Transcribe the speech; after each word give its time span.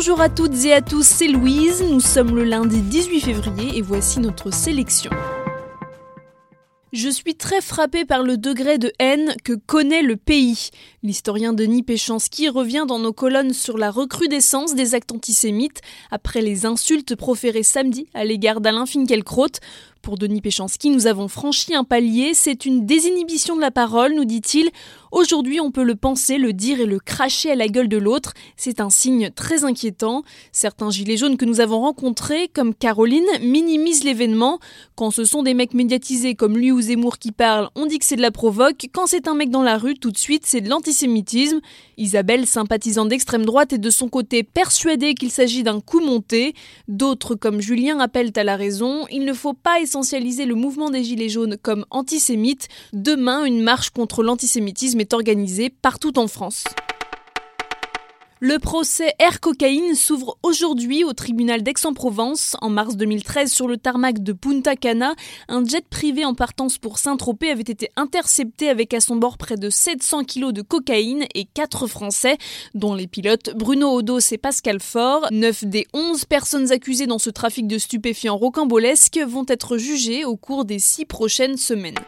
Bonjour 0.00 0.20
à 0.20 0.28
toutes 0.28 0.64
et 0.64 0.72
à 0.72 0.80
tous, 0.80 1.04
c'est 1.04 1.26
Louise. 1.26 1.82
Nous 1.82 1.98
sommes 1.98 2.36
le 2.36 2.44
lundi 2.44 2.82
18 2.82 3.20
février 3.20 3.76
et 3.76 3.82
voici 3.82 4.20
notre 4.20 4.52
sélection. 4.52 5.10
Je 6.92 7.08
suis 7.08 7.34
très 7.34 7.60
frappé 7.60 8.04
par 8.04 8.22
le 8.22 8.36
degré 8.36 8.78
de 8.78 8.92
haine 9.00 9.34
que 9.42 9.54
connaît 9.54 10.02
le 10.02 10.14
pays. 10.14 10.70
L'historien 11.02 11.52
Denis 11.52 11.82
Péchanski 11.82 12.48
revient 12.48 12.84
dans 12.86 13.00
nos 13.00 13.12
colonnes 13.12 13.52
sur 13.52 13.76
la 13.76 13.90
recrudescence 13.90 14.76
des 14.76 14.94
actes 14.94 15.10
antisémites 15.10 15.80
après 16.12 16.42
les 16.42 16.64
insultes 16.64 17.16
proférées 17.16 17.64
samedi 17.64 18.06
à 18.14 18.24
l'égard 18.24 18.60
d'Alain 18.60 18.86
Finkielkraut. 18.86 19.58
Pour 20.02 20.16
Denis 20.16 20.40
Péchanski, 20.40 20.90
nous 20.90 21.06
avons 21.06 21.28
franchi 21.28 21.74
un 21.74 21.84
palier, 21.84 22.32
c'est 22.32 22.64
une 22.64 22.86
désinhibition 22.86 23.56
de 23.56 23.60
la 23.60 23.70
parole, 23.70 24.14
nous 24.14 24.24
dit-il. 24.24 24.70
Aujourd'hui, 25.10 25.60
on 25.60 25.70
peut 25.70 25.82
le 25.82 25.96
penser, 25.96 26.38
le 26.38 26.52
dire 26.52 26.80
et 26.80 26.86
le 26.86 26.98
cracher 26.98 27.50
à 27.50 27.54
la 27.54 27.66
gueule 27.66 27.88
de 27.88 27.96
l'autre. 27.96 28.34
C'est 28.56 28.80
un 28.80 28.90
signe 28.90 29.30
très 29.30 29.64
inquiétant. 29.64 30.22
Certains 30.52 30.90
gilets 30.90 31.16
jaunes 31.16 31.36
que 31.36 31.44
nous 31.44 31.60
avons 31.60 31.80
rencontrés, 31.80 32.48
comme 32.48 32.74
Caroline, 32.74 33.24
minimisent 33.40 34.04
l'événement. 34.04 34.58
Quand 34.96 35.10
ce 35.10 35.24
sont 35.24 35.42
des 35.42 35.54
mecs 35.54 35.74
médiatisés 35.74 36.34
comme 36.34 36.56
lui 36.56 36.70
ou 36.70 36.80
Zemmour 36.80 37.18
qui 37.18 37.32
parlent, 37.32 37.70
on 37.74 37.86
dit 37.86 37.98
que 37.98 38.04
c'est 38.04 38.16
de 38.16 38.22
la 38.22 38.30
provoque. 38.30 38.86
Quand 38.92 39.06
c'est 39.06 39.28
un 39.28 39.34
mec 39.34 39.50
dans 39.50 39.62
la 39.62 39.78
rue, 39.78 39.94
tout 39.94 40.10
de 40.10 40.18
suite, 40.18 40.44
c'est 40.46 40.60
de 40.60 40.68
l'antisémitisme. 40.68 41.60
Isabelle, 41.96 42.46
sympathisante 42.46 43.08
d'extrême 43.08 43.44
droite, 43.44 43.72
est 43.72 43.78
de 43.78 43.90
son 43.90 44.08
côté 44.08 44.42
persuadée 44.42 45.14
qu'il 45.14 45.30
s'agit 45.30 45.62
d'un 45.62 45.80
coup 45.80 46.00
monté. 46.00 46.54
D'autres, 46.86 47.34
comme 47.34 47.60
Julien, 47.60 47.98
appellent 47.98 48.32
à 48.36 48.44
la 48.44 48.56
raison. 48.56 49.06
Il 49.10 49.24
ne 49.24 49.32
faut 49.32 49.54
pas 49.54 49.80
essentialiser 49.88 50.44
le 50.44 50.54
mouvement 50.54 50.90
des 50.90 51.02
Gilets 51.02 51.30
jaunes 51.30 51.56
comme 51.56 51.86
antisémite. 51.88 52.68
Demain, 52.92 53.46
une 53.46 53.62
marche 53.62 53.88
contre 53.88 54.22
l'antisémitisme 54.22 55.00
est 55.00 55.14
organisée 55.14 55.70
partout 55.70 56.18
en 56.18 56.28
France. 56.28 56.64
Le 58.40 58.60
procès 58.60 59.14
Air 59.18 59.40
Cocaïne 59.40 59.96
s'ouvre 59.96 60.38
aujourd'hui 60.44 61.02
au 61.02 61.12
tribunal 61.12 61.64
d'Aix-en-Provence. 61.64 62.56
En 62.60 62.70
mars 62.70 62.96
2013, 62.96 63.50
sur 63.52 63.66
le 63.66 63.76
tarmac 63.76 64.22
de 64.22 64.32
Punta 64.32 64.76
Cana, 64.76 65.16
un 65.48 65.64
jet 65.64 65.84
privé 65.88 66.24
en 66.24 66.34
partance 66.34 66.78
pour 66.78 66.98
Saint-Tropez 66.98 67.50
avait 67.50 67.62
été 67.62 67.90
intercepté 67.96 68.68
avec 68.68 68.94
à 68.94 69.00
son 69.00 69.16
bord 69.16 69.38
près 69.38 69.56
de 69.56 69.70
700 69.70 70.22
kilos 70.22 70.52
de 70.52 70.62
cocaïne 70.62 71.24
et 71.34 71.46
4 71.46 71.88
Français, 71.88 72.38
dont 72.74 72.94
les 72.94 73.08
pilotes 73.08 73.50
Bruno 73.56 73.92
Odos 73.92 74.30
et 74.30 74.38
Pascal 74.38 74.78
Faure. 74.78 75.26
9 75.32 75.64
des 75.64 75.88
11 75.92 76.24
personnes 76.26 76.70
accusées 76.70 77.08
dans 77.08 77.18
ce 77.18 77.30
trafic 77.30 77.66
de 77.66 77.78
stupéfiants 77.78 78.36
rocambolesques 78.36 79.18
vont 79.26 79.46
être 79.48 79.78
jugées 79.78 80.24
au 80.24 80.36
cours 80.36 80.64
des 80.64 80.78
6 80.78 81.06
prochaines 81.06 81.56
semaines. 81.56 81.98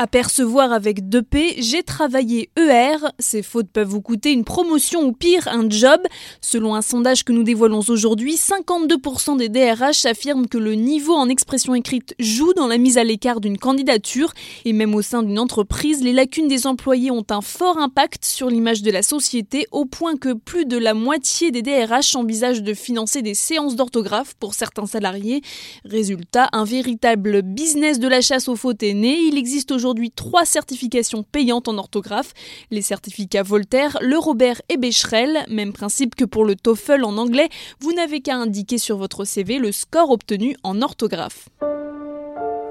Apercevoir 0.00 0.72
avec 0.72 1.02
2P, 1.02 1.56
j'ai 1.58 1.82
travaillé 1.82 2.50
ER. 2.56 2.98
Ces 3.18 3.42
fautes 3.42 3.66
peuvent 3.72 3.88
vous 3.88 4.00
coûter 4.00 4.30
une 4.30 4.44
promotion 4.44 5.02
ou 5.02 5.10
pire, 5.10 5.48
un 5.48 5.68
job. 5.68 6.00
Selon 6.40 6.76
un 6.76 6.82
sondage 6.82 7.24
que 7.24 7.32
nous 7.32 7.42
dévoilons 7.42 7.80
aujourd'hui, 7.88 8.36
52% 8.36 9.38
des 9.38 9.48
DRH 9.48 10.06
affirment 10.06 10.46
que 10.46 10.56
le 10.56 10.74
niveau 10.74 11.14
en 11.14 11.28
expression 11.28 11.74
écrite 11.74 12.14
joue 12.20 12.52
dans 12.52 12.68
la 12.68 12.78
mise 12.78 12.96
à 12.96 13.02
l'écart 13.02 13.40
d'une 13.40 13.58
candidature. 13.58 14.32
Et 14.64 14.72
même 14.72 14.94
au 14.94 15.02
sein 15.02 15.24
d'une 15.24 15.40
entreprise, 15.40 16.00
les 16.00 16.12
lacunes 16.12 16.46
des 16.46 16.68
employés 16.68 17.10
ont 17.10 17.26
un 17.30 17.40
fort 17.40 17.78
impact 17.78 18.24
sur 18.24 18.50
l'image 18.50 18.82
de 18.82 18.92
la 18.92 19.02
société, 19.02 19.66
au 19.72 19.84
point 19.84 20.14
que 20.14 20.32
plus 20.32 20.64
de 20.64 20.78
la 20.78 20.94
moitié 20.94 21.50
des 21.50 21.62
DRH 21.62 22.14
envisagent 22.14 22.62
de 22.62 22.72
financer 22.72 23.20
des 23.20 23.34
séances 23.34 23.74
d'orthographe 23.74 24.34
pour 24.38 24.54
certains 24.54 24.86
salariés. 24.86 25.42
Résultat, 25.84 26.48
un 26.52 26.62
véritable 26.62 27.42
business 27.42 27.98
de 27.98 28.06
la 28.06 28.20
chasse 28.20 28.46
aux 28.46 28.54
fautes 28.54 28.84
est 28.84 28.94
né. 28.94 29.18
Il 29.26 29.36
existe 29.36 29.72
aujourd'hui 29.72 29.87
aujourd'hui 29.88 30.10
trois 30.10 30.44
certifications 30.44 31.22
payantes 31.22 31.66
en 31.66 31.78
orthographe, 31.78 32.34
les 32.70 32.82
certificats 32.82 33.42
Voltaire, 33.42 33.96
le 34.02 34.18
Robert 34.18 34.60
et 34.68 34.76
Becherel, 34.76 35.46
même 35.48 35.72
principe 35.72 36.14
que 36.14 36.26
pour 36.26 36.44
le 36.44 36.56
TOEFL 36.56 37.04
en 37.04 37.16
anglais, 37.16 37.48
vous 37.80 37.94
n'avez 37.94 38.20
qu'à 38.20 38.36
indiquer 38.36 38.76
sur 38.76 38.98
votre 38.98 39.24
CV 39.24 39.58
le 39.58 39.72
score 39.72 40.10
obtenu 40.10 40.56
en 40.62 40.82
orthographe. 40.82 41.48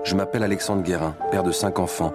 Je 0.03 0.15
m'appelle 0.15 0.43
Alexandre 0.43 0.83
Guérin, 0.83 1.17
père 1.31 1.43
de 1.43 1.51
cinq 1.51 1.79
enfants. 1.79 2.13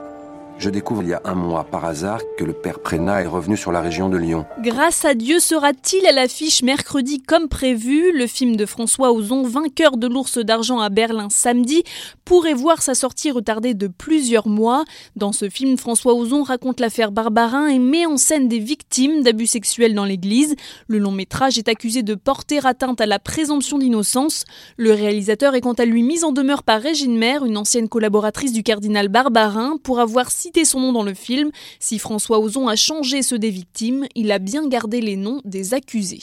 Je 0.63 0.71
découvre 0.71 1.03
il 1.03 1.09
y 1.09 1.13
a 1.13 1.21
un 1.25 1.35
mois 1.35 1.65
par 1.65 1.85
hasard 1.85 2.21
que 2.39 2.45
le 2.45 2.53
père 2.53 2.79
Prénat 2.79 3.23
est 3.23 3.27
revenu 3.27 3.57
sur 3.57 3.73
la 3.73 3.81
région 3.81 4.09
de 4.09 4.17
Lyon. 4.17 4.47
Grâce 4.61 5.05
à 5.05 5.15
Dieu 5.15 5.41
sera-t-il 5.41 6.07
à 6.07 6.13
l'affiche 6.13 6.63
mercredi 6.63 7.21
comme 7.21 7.49
prévu. 7.49 8.17
Le 8.17 8.29
film 8.29 8.55
de 8.55 8.65
François 8.65 9.13
Ozon, 9.13 9.43
vainqueur 9.43 9.97
de 9.97 10.07
l'ours 10.07 10.39
d'argent 10.39 10.79
à 10.79 10.89
Berlin 10.89 11.27
samedi, 11.31 11.83
pourrait 12.25 12.55
voir 12.55 12.81
sa 12.81 12.95
sortie 12.95 13.33
retardée 13.33 13.75
de 13.75 13.89
plusieurs 13.89 14.47
mois. 14.47 14.85
Dans 15.17 15.33
ce 15.33 15.49
film, 15.49 15.77
François 15.79 16.15
Ozon 16.15 16.45
raconte 16.45 16.79
l'affaire 16.79 17.11
Barbarin 17.11 17.67
et 17.67 17.81
met 17.81 18.07
en 18.07 18.17
scène 18.17 18.47
des 18.47 18.61
victimes 18.61 19.25
d'abus 19.25 19.49
sexuels 19.49 19.97
dans 19.97 20.05
l'église. 20.05 20.55
Le 20.87 20.99
long 20.99 21.11
métrage 21.11 21.59
est 21.59 21.67
accusé 21.67 22.05
de 22.05 22.15
porter 22.15 22.65
atteinte 22.65 23.01
à 23.01 23.07
la 23.07 23.19
présomption 23.19 23.79
d'innocence. 23.79 24.45
Le 24.77 24.93
réalisateur 24.93 25.57
est 25.57 25.61
quant 25.61 25.73
à 25.73 25.87
lui 25.87 26.05
mis 26.05 26.23
en 26.23 26.31
demeure 26.31 26.63
par 26.63 26.81
Régine 26.81 27.19
Maire, 27.19 27.45
une 27.45 27.57
ancienne 27.57 27.89
collaboratrice 27.89 28.53
du 28.53 28.63
cardinal 28.63 29.09
Barbarin, 29.09 29.77
pour 29.83 29.99
avoir 29.99 30.31
cité 30.31 30.52
son 30.65 30.81
nom 30.81 30.93
dans 30.93 31.03
le 31.03 31.15
film. 31.15 31.51
Si 31.81 31.99
François 31.99 32.39
Ozon 32.39 32.69
a 32.69 32.77
changé 32.77 33.23
ceux 33.23 33.39
des 33.39 33.51
victimes, 33.51 34.07
il 34.15 34.31
a 34.33 34.39
bien 34.39 34.69
gardé 34.69 35.01
les 35.01 35.17
noms 35.17 35.41
des 35.45 35.75
accusés. 35.75 36.21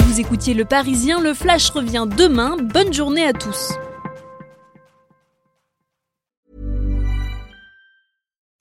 Vous 0.00 0.20
écoutiez 0.20 0.54
Le 0.54 0.64
Parisien, 0.64 1.20
le 1.20 1.34
Flash 1.34 1.70
revient 1.70 2.06
demain. 2.16 2.56
Bonne 2.56 2.92
journée 2.92 3.26
à 3.26 3.32
tous. 3.32 3.72